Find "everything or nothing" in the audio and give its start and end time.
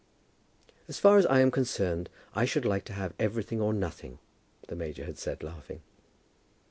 3.19-4.17